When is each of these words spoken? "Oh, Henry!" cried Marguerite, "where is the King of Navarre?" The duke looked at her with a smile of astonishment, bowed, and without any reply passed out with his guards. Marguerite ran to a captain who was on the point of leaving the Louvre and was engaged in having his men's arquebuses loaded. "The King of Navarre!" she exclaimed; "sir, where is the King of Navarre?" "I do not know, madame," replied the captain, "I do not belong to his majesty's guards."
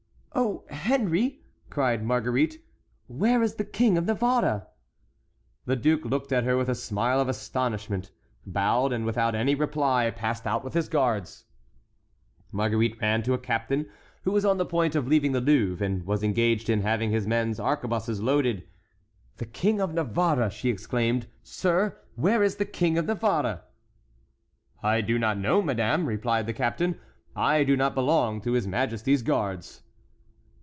"Oh, 0.33 0.63
Henry!" 0.69 1.41
cried 1.69 2.03
Marguerite, 2.03 2.63
"where 3.07 3.43
is 3.43 3.55
the 3.55 3.65
King 3.65 3.97
of 3.97 4.05
Navarre?" 4.05 4.65
The 5.65 5.75
duke 5.75 6.05
looked 6.05 6.31
at 6.31 6.45
her 6.45 6.55
with 6.57 6.69
a 6.69 6.73
smile 6.73 7.19
of 7.19 7.27
astonishment, 7.27 8.11
bowed, 8.45 8.93
and 8.93 9.05
without 9.05 9.35
any 9.35 9.53
reply 9.55 10.09
passed 10.09 10.47
out 10.47 10.63
with 10.63 10.73
his 10.73 10.87
guards. 10.87 11.45
Marguerite 12.51 12.99
ran 13.01 13.21
to 13.23 13.33
a 13.33 13.37
captain 13.37 13.87
who 14.23 14.31
was 14.31 14.45
on 14.45 14.57
the 14.57 14.65
point 14.65 14.95
of 14.95 15.05
leaving 15.07 15.33
the 15.33 15.41
Louvre 15.41 15.85
and 15.85 16.05
was 16.05 16.23
engaged 16.23 16.69
in 16.69 16.79
having 16.81 17.11
his 17.11 17.27
men's 17.27 17.59
arquebuses 17.59 18.21
loaded. 18.21 18.65
"The 19.37 19.45
King 19.45 19.81
of 19.81 19.93
Navarre!" 19.93 20.49
she 20.49 20.69
exclaimed; 20.69 21.27
"sir, 21.43 21.99
where 22.15 22.41
is 22.41 22.55
the 22.55 22.65
King 22.65 22.97
of 22.97 23.05
Navarre?" 23.05 23.63
"I 24.81 25.01
do 25.01 25.19
not 25.19 25.37
know, 25.37 25.61
madame," 25.61 26.07
replied 26.07 26.47
the 26.47 26.53
captain, 26.53 26.99
"I 27.35 27.63
do 27.65 27.75
not 27.75 27.93
belong 27.93 28.39
to 28.41 28.53
his 28.53 28.65
majesty's 28.65 29.21
guards." 29.23 29.83